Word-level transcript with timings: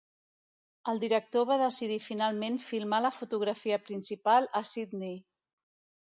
El 0.91 0.99
director 1.01 1.43
va 1.49 1.57
decidir 1.63 1.97
finalment 2.05 2.57
filmar 2.63 3.01
la 3.07 3.11
fotografia 3.17 3.79
principal 3.91 4.49
a 4.61 4.63
Sydney. 4.71 5.13